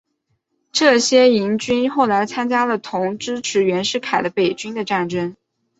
[0.71, 5.35] 这些黔军后来参加了同支持袁世凯的北军的战争。